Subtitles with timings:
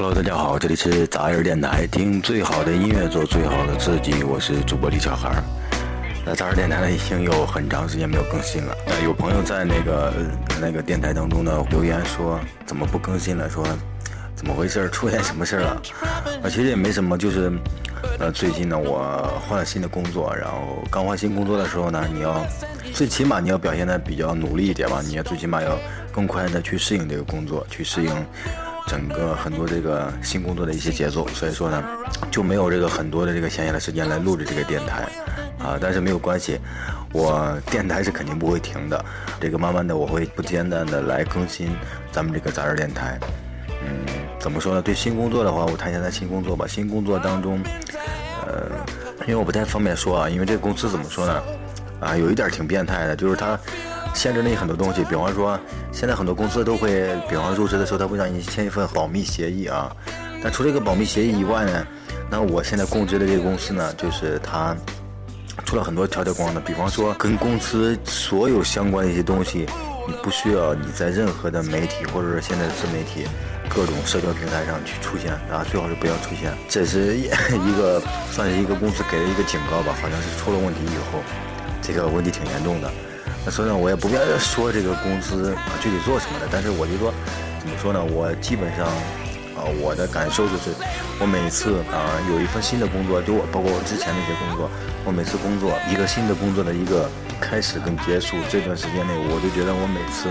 [0.00, 4.22] Hello，大家好，这里是杂音电台，听最好的音乐，做最好的自己。
[4.22, 5.42] 我是主播李小孩儿。
[6.24, 8.72] 那杂音电台呢，已经有很长时间没有更新了。
[8.86, 10.12] 那，有朋友在那个
[10.60, 13.50] 那个电台当中呢留言说，怎么不更新了？
[13.50, 13.66] 说
[14.36, 14.88] 怎么回事？
[14.90, 15.82] 出现什么事了？
[16.44, 17.50] 啊，其实也没什么，就是
[18.20, 22.46] 呃，最近呢，我换了新的工作，然后刚换新工作的时候呢，你要
[22.94, 25.76] 最起码你要表现的比较努力一点吧，你要最起码要
[26.12, 28.12] 更快的去适应这个工作，去适应。
[28.88, 31.84] 整个很多这个新工作的一些节奏，所以说呢，
[32.30, 35.02] 就没有这个很多的这个闲暇的时间来录制这个电台，
[35.58, 36.58] 啊，但是没有关系，
[37.12, 39.04] 我电台是肯定不会停的，
[39.38, 41.70] 这个慢慢的我会不间断的来更新
[42.10, 43.20] 咱们这个杂志电台，
[43.82, 44.06] 嗯，
[44.40, 44.80] 怎么说呢？
[44.80, 46.66] 对新工作的话，我谈一下咱新工作吧。
[46.66, 47.62] 新工作当中，
[48.46, 48.70] 呃，
[49.22, 51.42] 因为我不太方便说啊，因为这个公司怎么说呢？
[52.00, 53.58] 啊，有一点挺变态的，就是他。
[54.14, 55.58] 限制你很多东西，比方说，
[55.92, 59.94] 现在很多公司都会，比方入职的时候，他会让你签一份保密协议啊。
[60.42, 61.86] 但除了这个保密协议以外呢，
[62.30, 64.76] 那我现在供职的这个公司呢，就是它
[65.64, 69.66] 出了很多条条框的，比方说跟公司所有相关的一些东西，
[70.06, 73.28] 你不需要你在任何的媒体或者是现在自媒体
[73.68, 76.52] 各种社交平台上去出现啊，最好是不要出现。
[76.68, 77.28] 这是一
[77.76, 81.22] 个算是一个公司给的一个警告吧，好像是出了问题以后，
[81.82, 82.90] 这个问题挺严重的。
[83.44, 87.12] 那所以呢，我也不便说这个公司具体做什么的，但是我就说，
[87.60, 88.04] 怎么说呢？
[88.04, 88.86] 我基本上，
[89.56, 90.70] 啊，我的感受就是，
[91.18, 94.68] 我每次啊有一份新的工作，就我包括我之前那些工作，
[95.04, 97.08] 我每次工作一个新的工作的一个
[97.40, 100.28] 开始跟结束这段时间内，我就觉得我每次，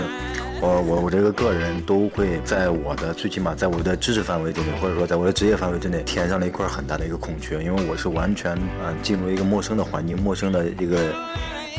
[0.60, 10.98] 我我我这个个人都会在我的最起码在我的知识范围之内，或者说在我的职业范围之内，填上了一块很大的一个空缺，因为我是完全啊进入一个陌生的环境，陌生的一个。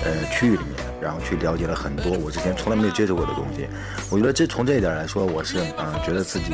[0.04, 3.68] 呃，区域里面，然后去了解了很多我之前从来没有接触过的东西。
[4.10, 6.54] 我觉得这从这一点来说，我是嗯，觉得自己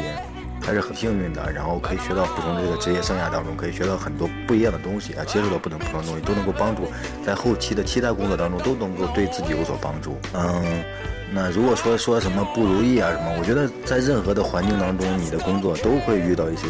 [0.62, 1.52] 还是很幸运的。
[1.52, 6.92] 然后可以学到不同的这个职业生涯当中，可以学到很多不一样的东西啊，接触到不同不同的东西，都能够帮助
[7.26, 10.18] 在后期的其他工作当中都能够对自己有所帮助。
[10.34, 10.84] 嗯，
[11.32, 16.66] 那如果说说什么不如意啊什么，我觉得在任何的环境当中，你的工作都会遇到一些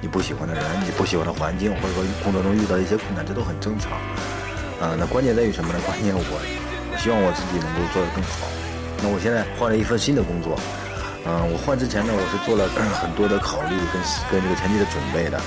[0.00, 3.92] 你不喜欢的人，你不喜欢的环境，或者说工作中遇到一些困难，这都很正常。
[4.80, 5.78] 啊，那关键在于什么呢？
[5.84, 8.48] 关键我，我希望我自己能够做得更好。
[9.02, 10.58] 那我现在换了一份新的工作，
[11.26, 12.64] 嗯，我换之前呢，我是做了
[13.00, 14.00] 很多的考虑跟
[14.32, 15.38] 跟这个前期的准备的。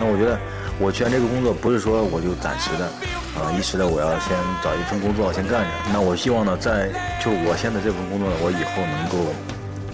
[0.00, 0.40] 那我觉得
[0.80, 2.88] 我选这个工作不是说我就暂时的，
[3.36, 4.32] 啊，一时的我要先
[4.64, 5.70] 找一份工作先干着。
[5.92, 6.88] 那我希望呢，在
[7.20, 9.28] 就我现在这份工作，我以后能够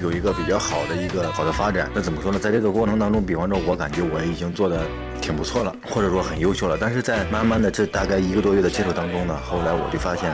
[0.00, 1.90] 有一个比较好的一个好的发展。
[1.94, 2.38] 那怎么说呢？
[2.38, 4.80] 在这个过程当中，比方说，我感觉我已经做的。
[5.20, 10.30] 挺不错了，或者说很优秀了，但是在慢慢的这大概一个多月的接触当中呢，后来我就发现，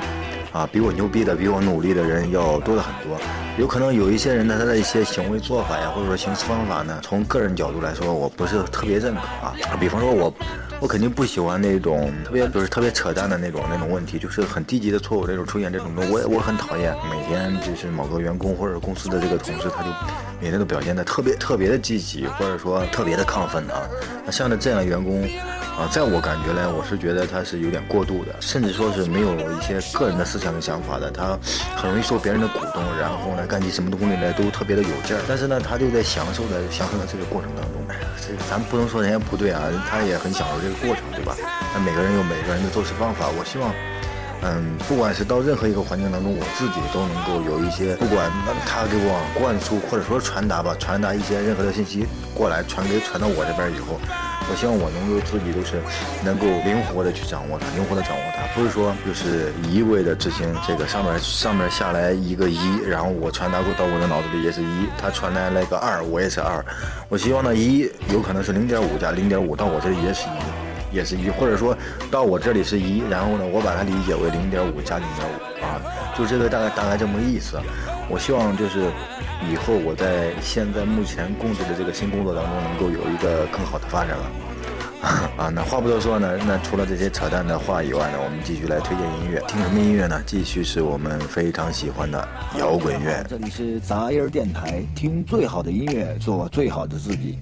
[0.50, 3.16] 啊，比我牛逼的、比我努力的人要多了很多。
[3.56, 9.54] 有可能有一些人呢，他的一些行为做法呀，或者说行事方法呢，从个人角度来说，我不是特别认可啊。
[9.78, 10.34] 比方说我。
[10.80, 16.94] 我肯定不喜欢那种特别就是特别扯淡的那种那种问题，就是很低级的错误这种出现这种我也我很讨厌。
[17.10, 19.90] 每天就是某个员工或者公司的这个同事，他就
[20.40, 23.82] 每天都表现的特别特别的积极，或者说特别的亢奋啊。
[24.24, 25.28] 那像这样的员工。
[25.78, 31.10] 啊，在我感觉来，我是觉得他是有点过度的，甚至说是没有一些个人的思想跟想法的。
[31.10, 31.38] 他
[31.74, 35.22] 很容易受别人的鼓动，然后呢，干起什么东西来都特别的有劲儿。
[35.26, 37.80] 但是呢，他就在享受的享受的这个过程当中。
[37.88, 41.34] 哎呀，这咱不能说人家不对啊，他也很享受这个过程，对吧？
[41.72, 43.28] 那每个人有每个人的做事方法。
[43.38, 43.72] 我希望，
[44.42, 48.30] 嗯，不管是到任何一个环境当中，我自己都能够有一些，不管
[48.66, 54.00] 他给我灌输或者说传达吧，传达一些任何的信息过来，传给传到我这边以后。
[54.50, 55.78] 我希望我能够自己都是
[56.24, 66.64] 能够灵活的去掌握它，灵活的掌握它，不是说就是一味的执行这个上面上面下来一个一，然后我传达过到我的脑子里也是一，他传来了个二，我也是二。
[67.08, 70.59] 我希望呢一有可能是零点五加零点五到我这里也是一，
[70.92, 71.76] 也是一，或者说
[72.10, 75.80] 到我这里是一，然后呢我把它理解为零点五加零点五啊，
[76.16, 77.58] 就这个大概大概这么个意思。
[78.08, 78.90] 我希望就是
[79.48, 84.30] 以后我在现在目前供职的这个新工作当中能够有一个更好的发展了
[85.38, 85.48] 啊！
[85.48, 89.40] 那话不多说呢，那除了这些扯淡的话以外呢，我们继续来推荐音乐。
[89.48, 90.20] 听什么音乐呢？
[90.26, 92.28] 继续是我们非常喜欢的
[92.58, 93.24] 摇滚乐。
[93.26, 97.38] 这里是杂音电台，听最好的音乐，做最好的自己。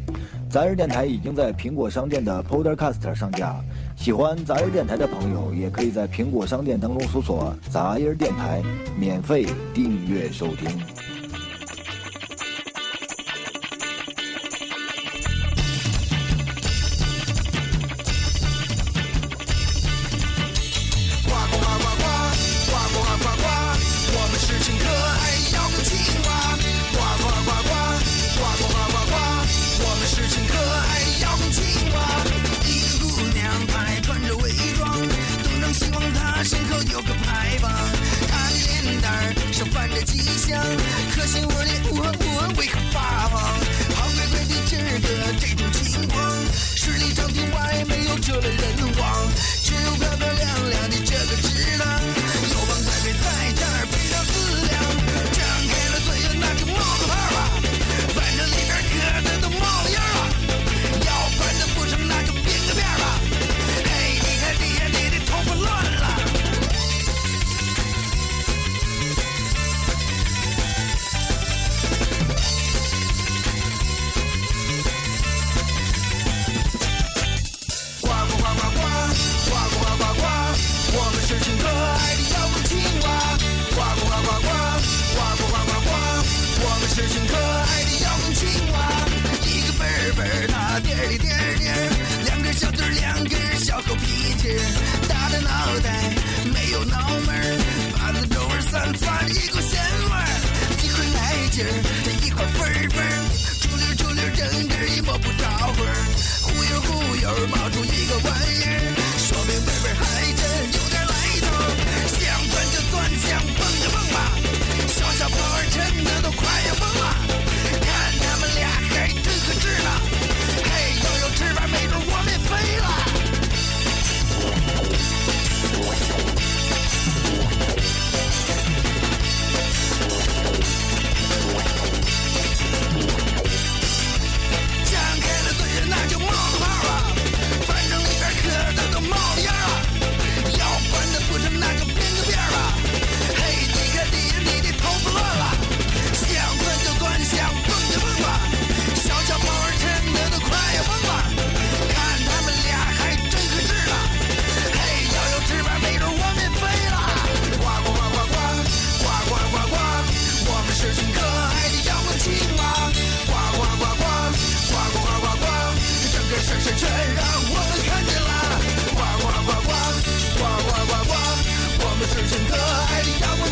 [0.50, 3.56] 杂音电台已经在苹果商店的 Podcast 上架。
[3.96, 8.62] 喜欢杂音电台的朋友，也可以在苹果商店当中搜索“杂音电台”，
[8.98, 10.68] 免费订阅收听。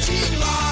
[0.07, 0.66] continuar.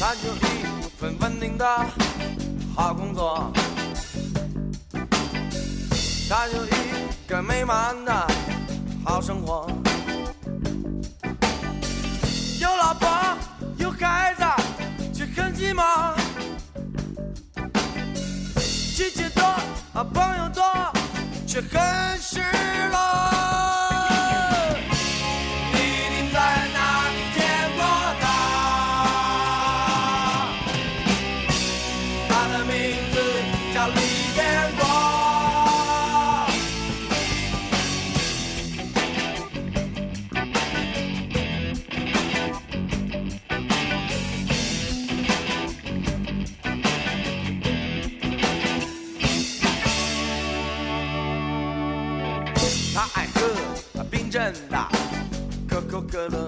[0.00, 1.66] 他就一份稳定的
[2.74, 3.52] 好工作，
[6.28, 8.37] 他就一个美满的。
[9.28, 9.66] 生活，
[12.58, 13.06] 有老婆
[13.76, 14.42] 有孩子，
[15.12, 15.84] 却很寂寞。
[18.96, 19.42] 亲戚多
[19.92, 20.64] 啊，朋友多，
[21.46, 22.40] 却很失
[22.90, 23.37] 落。
[56.18, 56.47] 可口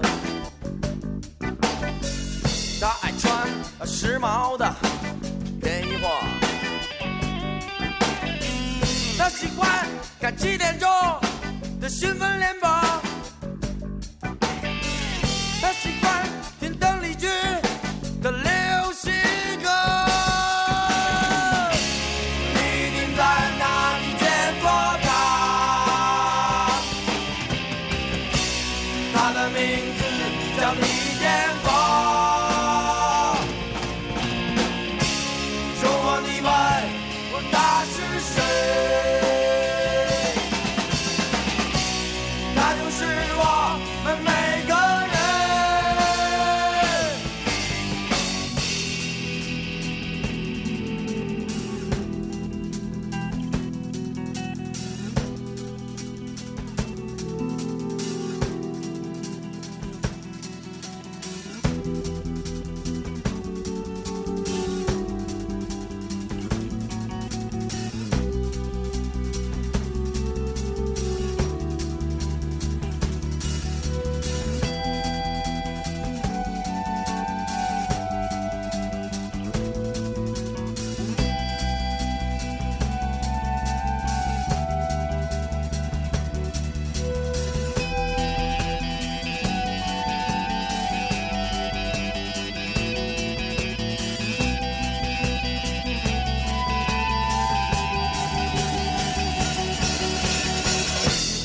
[43.15, 43.60] 他就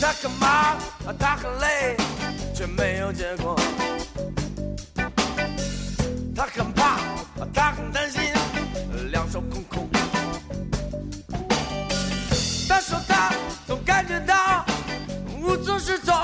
[0.07, 0.79] 他很忙，
[1.19, 1.97] 他很累，
[2.55, 3.59] 却没有结果。
[6.33, 7.01] 他很怕，
[7.53, 8.23] 他很担心，
[9.11, 9.89] 两手空空。
[12.69, 13.33] 他说他
[13.67, 14.65] 总感觉到
[15.41, 16.15] 无所适从。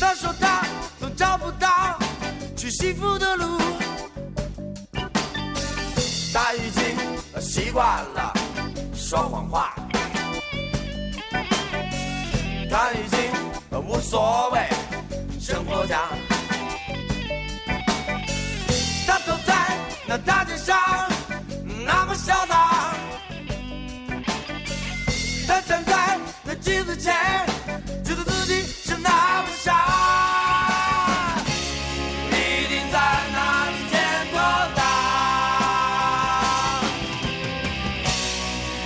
[0.00, 0.66] 他说他
[0.98, 1.98] 总找不到
[2.56, 3.58] 去幸福的路。
[6.32, 8.32] 他已经习惯了
[8.94, 9.74] 说谎话。
[14.04, 14.60] 所谓
[15.40, 15.98] 生活家。
[19.06, 19.54] 他走在
[20.06, 20.76] 那大街上
[21.86, 22.94] 那么潇洒
[25.46, 27.14] 他站在那镜子前
[28.04, 29.72] 觉得自己是那么傻。
[32.30, 32.32] 一
[32.68, 32.98] 定在
[33.32, 33.94] 那里见
[34.32, 34.38] 过
[34.76, 34.80] 他。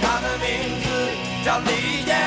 [0.01, 0.47] 他的名
[0.83, 0.87] 字
[1.45, 1.71] 叫李
[2.07, 2.19] 艳